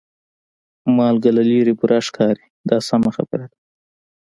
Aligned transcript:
مالګه 0.95 1.31
له 1.37 1.43
لرې 1.49 1.73
بوره 1.79 1.99
ښکاري 2.07 2.47
دا 2.69 2.77
سمه 2.89 3.09
خبره 3.17 3.45
ده. 3.51 3.57